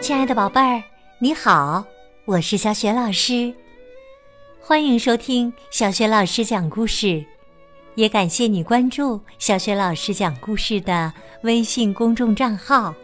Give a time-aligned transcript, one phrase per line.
[0.00, 0.82] 亲爱的宝贝儿，
[1.18, 1.84] 你好，
[2.24, 3.52] 我是小雪老师，
[4.58, 7.22] 欢迎收听小雪老师讲故事，
[7.96, 12.94] 也感谢你关注小雪老师讲故事的微信公众账号。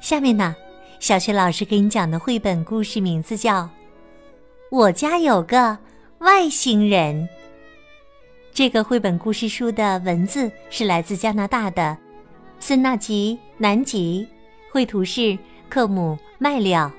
[0.00, 0.54] 下面呢，
[0.98, 3.62] 小雪老师给你讲的绘本故事名字叫
[4.72, 5.78] 《我家有个
[6.18, 7.14] 外星人》。
[8.52, 11.96] 这个绘本故事书的文字是来自加拿大的
[12.58, 14.26] 森纳吉南吉，
[14.72, 16.90] 绘图是克姆麦了，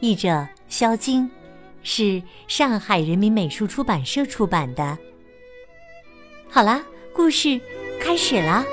[0.00, 1.30] 译者肖晶，
[1.82, 4.98] 是上海人民美术出版社出版的。
[6.50, 7.60] 好啦，故事
[8.00, 8.64] 开始啦！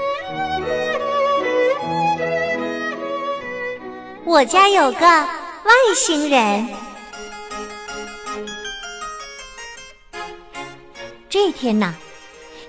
[4.25, 6.67] 我家有个外星人。
[11.30, 11.94] 这天呐。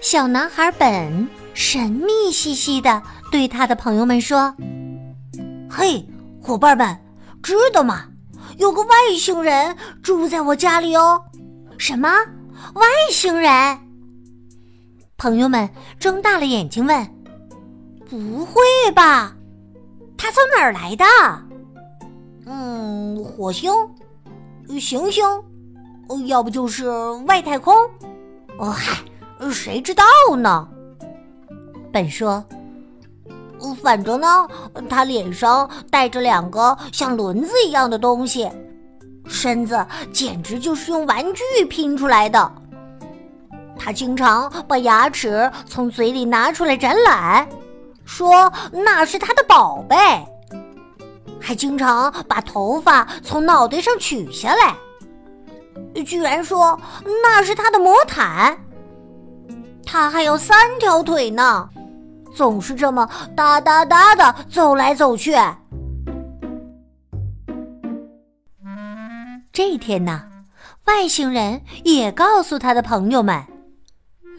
[0.01, 4.55] 小男孩本神秘兮兮的对他的朋友们说
[5.71, 6.05] ：“嘿，
[6.45, 6.97] 伙伴们，
[7.43, 8.05] 知道吗？
[8.59, 11.25] 有个外星人住在我家里哦。
[11.79, 12.09] ”“什么？
[12.75, 13.79] 外星人？”
[15.17, 17.09] 朋友们睁大了眼睛问
[18.11, 18.61] ：“不会
[18.95, 19.35] 吧？
[20.19, 21.05] 他从哪儿来的
[22.45, 23.73] ？”“嗯，火星、
[24.79, 25.25] 行星，
[26.27, 26.91] 要不就是
[27.27, 27.75] 外太空。
[28.61, 28.99] ”“哦嗨。”
[29.51, 30.05] 谁知道
[30.37, 30.69] 呢？
[31.93, 32.43] 本说
[33.73, 34.47] ：“反正呢，
[34.91, 38.51] 他脸上带着两个像轮子一样的东西，
[39.27, 42.53] 身子简直就是用玩具拼出来的。
[43.79, 47.49] 他经常把牙齿从嘴里拿出来展览，
[48.05, 49.97] 说那是他的宝贝；
[51.41, 54.75] 还经常把头发从脑袋上取下来，
[56.03, 56.79] 居然说
[57.23, 58.59] 那是他的魔毯。”
[59.87, 61.69] 他还有三条腿呢，
[62.35, 65.35] 总是这么哒哒哒的走来走去。
[69.53, 70.29] 这一天呢，
[70.87, 73.41] 外星人也告诉他的朋友们：“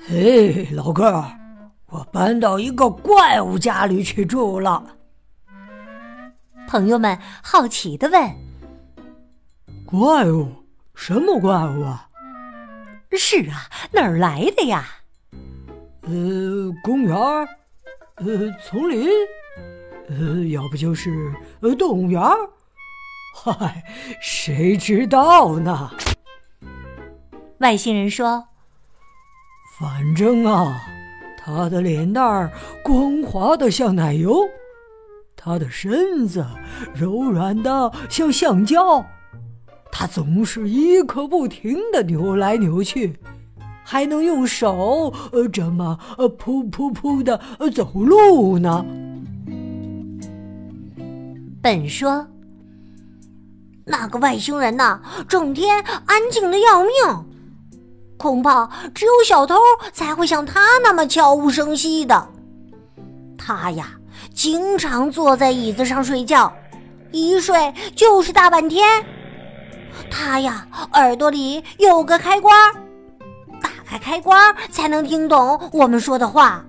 [0.05, 1.23] 嘿，老哥，
[1.87, 4.83] 我搬到一个怪物家里去住了。”
[6.67, 8.29] 朋友们好奇的问
[9.87, 10.47] ：“怪物？
[10.95, 12.09] 什么怪物啊
[13.17, 14.83] ？”“是啊，哪儿来的呀？”
[16.03, 17.15] 呃，公园
[18.17, 18.25] 呃，
[18.63, 19.09] 丛林，
[20.07, 22.21] 呃，要不就是呃，动物园
[23.35, 23.83] 嗨，
[24.21, 25.91] 谁知道呢？
[27.57, 28.45] 外星人说
[29.77, 30.81] ：“反正啊，
[31.37, 32.49] 他的脸蛋儿
[32.81, 34.33] 光滑的像奶油，
[35.35, 36.45] 他的身子
[36.93, 39.05] 柔软的像橡胶，
[39.91, 43.19] 他总是一刻不停的扭来扭去。”
[43.87, 47.39] 还能用手呃这么呃噗噗噗的
[47.71, 48.83] 走路呢。
[51.61, 52.27] 本说，
[53.85, 56.91] 那个外星人呐，整天安静的要命，
[58.17, 59.55] 恐怕只有小偷
[59.93, 62.27] 才会像他那么悄无声息的。
[63.37, 63.91] 他呀，
[64.33, 66.51] 经常坐在椅子上睡觉，
[67.11, 69.05] 一睡就是大半天。
[70.09, 72.53] 他呀，耳朵里有个开关。
[73.97, 76.63] 开开关才能听懂我们说的话。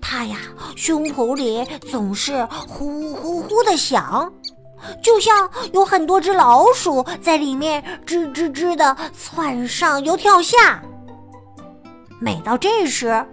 [0.00, 0.38] 他呀，
[0.76, 4.32] 胸脯里总是呼呼呼的响，
[5.02, 10.80] 就像有很多只老鼠在里面吱吱吱的窜上又跳下。
[12.20, 13.26] 每到这时，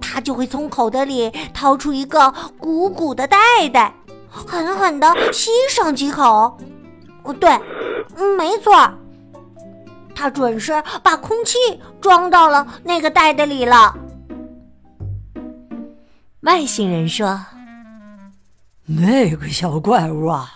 [0.00, 3.36] 他就会从口袋里掏出一个鼓鼓的袋
[3.72, 3.94] 袋，
[4.30, 6.56] 狠狠的吸上几口。
[7.24, 7.50] 哦，对，
[8.36, 8.72] 没错。
[10.14, 11.58] 他准是把空气
[12.00, 13.94] 装到了那个袋袋里了。
[16.42, 17.40] 外星人说
[18.84, 20.50] ：“那个小怪物啊，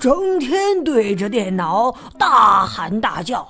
[0.00, 3.46] 整天对着电脑大喊大叫，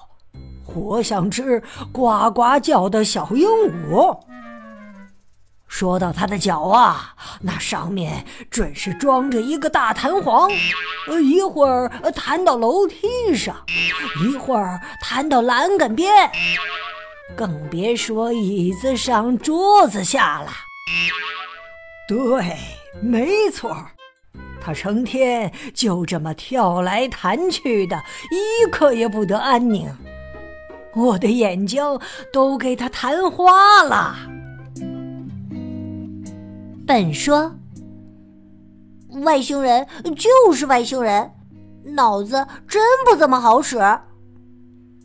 [0.64, 3.48] 活像只呱呱叫的小鹦
[3.90, 4.18] 鹉。”
[5.68, 10.50] 说到他的脚啊，那上面准是装着一个大弹簧，
[11.06, 13.54] 呃，一会儿弹到楼梯上，
[14.24, 16.10] 一会儿弹到栏杆边，
[17.36, 20.50] 更别说椅子上、桌子下了。
[22.08, 22.56] 对，
[23.02, 23.76] 没错，
[24.60, 29.94] 他成天就这么跳来弹去的，一刻也不得安宁。
[30.94, 31.84] 我的眼睛
[32.32, 34.16] 都给他弹花了。
[36.88, 37.54] 本说，
[39.22, 39.86] 外星人
[40.16, 41.30] 就是外星人，
[41.84, 43.76] 脑子真不怎么好使。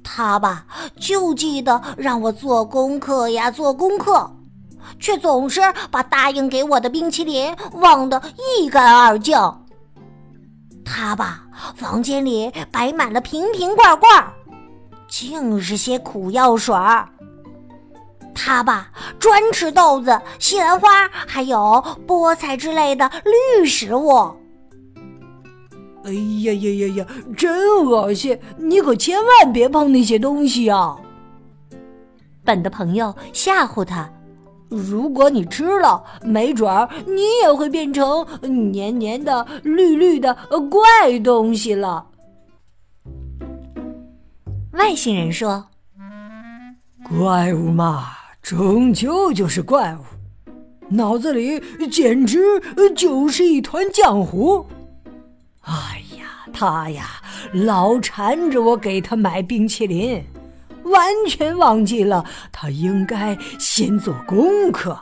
[0.01, 0.65] 他吧，
[0.95, 4.33] 就记得让我做功课呀，做功课，
[4.97, 5.59] 却总是
[5.91, 8.21] 把答应给我的冰淇淋忘得
[8.57, 9.37] 一干二净。
[10.85, 11.43] 他吧，
[11.75, 14.31] 房间里摆满了瓶瓶罐罐，
[15.09, 17.09] 净是些苦药水儿。
[18.33, 21.57] 他吧，专吃豆子、西兰花，还有
[22.07, 23.09] 菠菜之类的
[23.59, 24.11] 绿食物。
[26.03, 27.07] 哎呀呀呀呀，
[27.37, 28.37] 真恶心！
[28.57, 30.97] 你可千万别碰那些东西啊！
[32.43, 34.11] 本的朋友吓唬他
[34.67, 40.35] ：“如果你吃了，没准儿你也会变成黏黏的、绿绿的
[40.69, 42.07] 怪东西了。”
[44.73, 45.67] 外星人说
[47.07, 48.07] ：“怪物嘛，
[48.43, 50.03] 终究就是怪物，
[50.89, 52.61] 脑子里简直
[52.93, 54.67] 就是一团浆糊。
[55.61, 57.05] 哎呀，他呀，
[57.53, 60.21] 老缠着我给他买冰淇淋。”
[60.83, 64.99] 完全忘记了，他应该先做功课。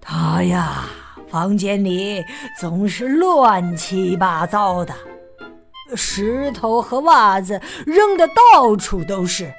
[0.00, 0.86] 他呀，
[1.28, 2.24] 房间里
[2.58, 4.94] 总是乱七八糟的，
[5.94, 9.52] 石头和袜子扔的到处都是。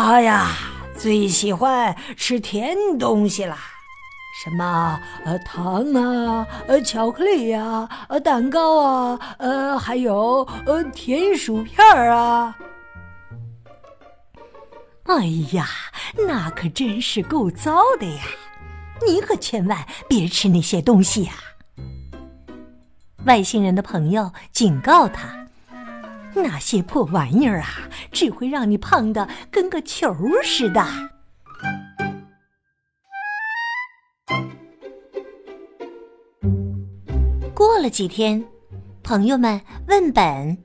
[0.00, 0.52] 他呀，
[0.96, 3.58] 最喜欢吃甜东西啦，
[4.44, 12.56] 什么呃糖啊，呃巧克力呀，呃蛋糕啊，呃还有呃甜薯片啊。
[15.06, 15.16] 哎
[15.50, 15.66] 呀，
[16.28, 18.22] 那可真是够糟的呀！
[19.04, 21.32] 你可千万别吃那些东西呀！
[23.26, 25.47] 外星人的朋友警告他
[26.34, 30.84] ：“那些破玩意儿啊，只会让你胖的跟个球似的。”
[37.54, 38.44] 过了几天，
[39.02, 40.62] 朋友们问本：“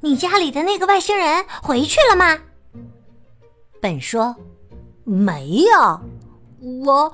[0.00, 2.38] 你家里的那个外星人回去了吗？”
[3.82, 4.36] 本说
[5.02, 6.00] ：“没有，
[6.84, 7.12] 我，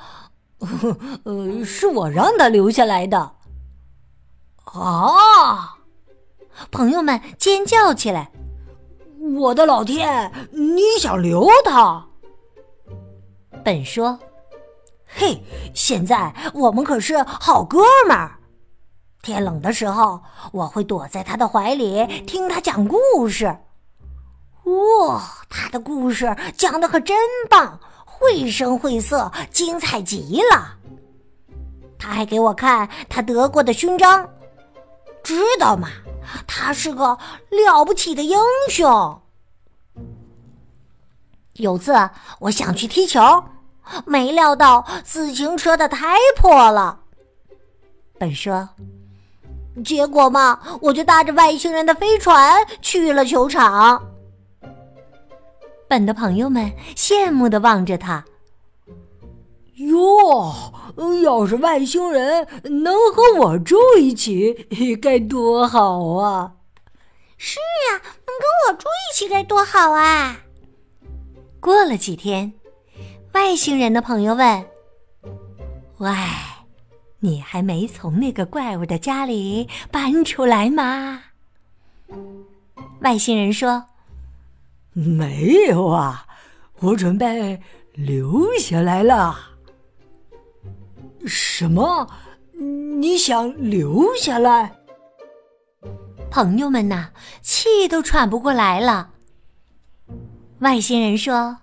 [1.25, 3.37] 呃，是我让他留下来的。”
[4.75, 5.78] 啊！
[6.71, 8.31] 朋友们尖叫起来
[9.39, 10.31] ：“我的老天！
[10.53, 12.07] 你想留他？”
[13.65, 14.19] 本说
[15.07, 15.43] ：“嘿，
[15.75, 18.39] 现在我们可是好哥们儿。
[19.23, 20.21] 天冷的时候，
[20.53, 23.47] 我会躲在他的怀里听他讲故事。”
[24.65, 27.17] 哇，他的故事讲的可真
[27.49, 30.77] 棒，绘声绘色，精彩极了。
[31.99, 34.29] 他还给我看他得过的勋章，
[35.29, 35.91] 知道吗？
[36.47, 37.19] 他是个
[37.51, 38.39] 了不起的英
[38.71, 39.21] 雄。
[41.57, 41.93] 有次
[42.39, 43.21] 我想去踢球，
[44.07, 47.01] 没料到自行车的胎破了。
[48.19, 48.67] 本说，
[49.85, 54.03] 结果嘛，我就搭着外星人的飞船去了球场。
[55.89, 58.25] 本的朋友们羡慕的望着他。
[59.79, 60.73] 哟，
[61.23, 62.47] 要是外星人
[62.83, 64.55] 能和我住一起，
[65.01, 66.55] 该多好啊！
[67.37, 67.61] 是
[67.93, 70.41] 啊，能跟我住一起该多好啊！
[71.61, 72.53] 过了几天，
[73.35, 74.65] 外星人的朋友问
[75.99, 76.11] ：“喂，
[77.21, 81.23] 你还没从那个怪物的家里搬出来吗？”
[83.03, 83.85] 外星人说。
[84.93, 86.27] 没有啊，
[86.81, 87.61] 我准备
[87.93, 89.39] 留下来了。
[91.29, 92.09] 什么？
[92.99, 94.73] 你想留下来？
[96.31, 99.11] 朋友们呐，气都喘不过来了。
[100.59, 101.59] 外星人说：“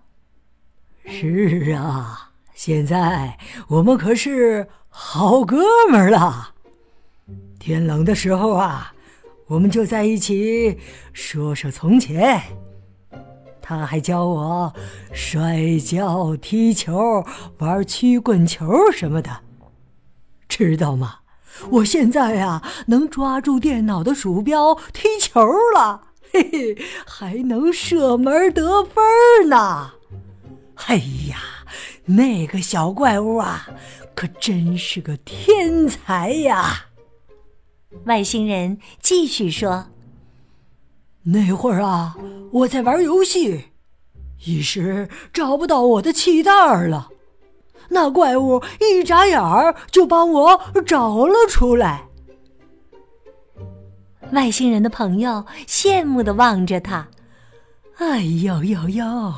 [1.05, 6.53] 是啊，现在我们可是好哥们儿了。
[7.59, 8.93] 天冷的时候啊，
[9.47, 10.79] 我们就在一起
[11.11, 12.41] 说说从前。”
[13.61, 14.73] 他还教我
[15.11, 17.25] 摔跤、踢球、
[17.57, 19.41] 玩曲棍球什么的，
[20.57, 21.17] 知道吗？
[21.69, 25.45] 我现在呀，能抓住电脑的鼠标踢球
[25.75, 29.91] 了，嘿嘿，还能射门得分呢！
[30.87, 30.95] 哎
[31.27, 31.37] 呀，
[32.05, 33.67] 那个小怪物啊，
[34.15, 36.85] 可真是个天才呀！
[38.05, 39.87] 外星人继续说。
[41.23, 42.15] 那会儿啊，
[42.51, 43.65] 我在玩游戏，
[44.45, 46.51] 一时找不到我的气袋
[46.87, 47.09] 了。
[47.89, 52.03] 那怪物一眨眼儿就把我找了出来。
[54.31, 57.07] 外星人的朋友羡慕的望着他
[57.99, 59.33] ：“哎呦呦呦！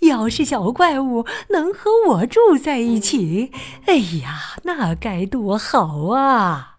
[0.00, 3.52] 要是小怪物能和我住在一起，
[3.86, 6.69] 哎呀，那该多好啊！”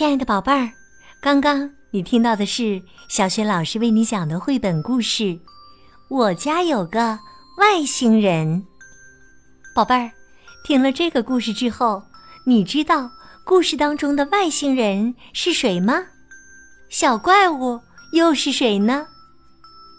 [0.00, 0.72] 亲爱的宝贝儿，
[1.20, 2.80] 刚刚你听到的是
[3.10, 5.24] 小雪老师为你讲的绘本故事
[6.08, 7.18] 《我家有个
[7.58, 8.62] 外星人》。
[9.74, 10.10] 宝贝儿，
[10.64, 12.02] 听了这个故事之后，
[12.46, 13.10] 你知道
[13.44, 16.02] 故事当中的外星人是谁吗？
[16.88, 17.78] 小怪物
[18.14, 19.06] 又是谁呢？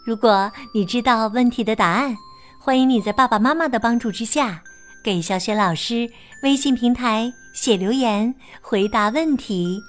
[0.03, 2.17] 如果你知道问题的答案，
[2.59, 4.63] 欢迎你在爸爸妈妈的帮助之下，
[5.03, 6.09] 给小雪老师
[6.41, 9.79] 微信平台写留言回答问题。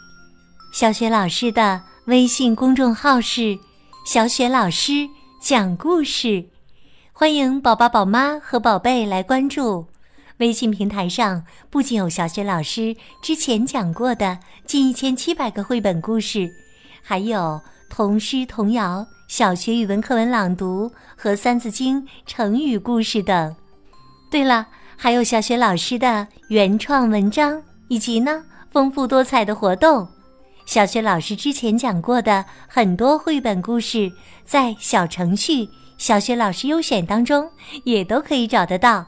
[0.73, 1.83] 小雪老师的。
[2.07, 3.57] 微信公众号是
[4.05, 5.09] “小雪老师
[5.41, 6.45] 讲故事”，
[7.13, 9.87] 欢迎宝宝、宝妈和宝贝来关注。
[10.39, 16.51] 微信平台上不仅有小雪老师之前讲过的近一千七百个绘本故事，
[17.03, 23.55] 还有童诗、童谣、小学语文课文朗读和《三字经》成语故事等。
[24.29, 30.09] 对了，还有小雪老师的原创文章，以及呢丰富多彩的活动。
[30.65, 34.11] 小学老师之前讲过的很多绘本故事，
[34.45, 37.51] 在小程序“小学老师优选”当中
[37.85, 39.05] 也都可以找得到。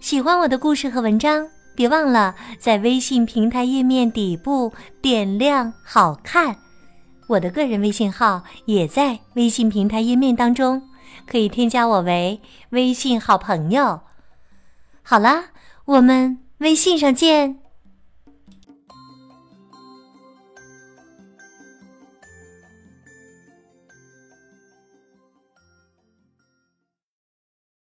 [0.00, 6.56] 喜欢我的故事和文章，别忘了在微信平台页面底部点亮“好看”。
[7.28, 10.82] 我的个人微信号也在微信平台页面当中，
[11.26, 14.00] 可以添加我为微信好朋友。
[15.02, 15.46] 好啦，
[15.84, 17.60] 我们微信上见。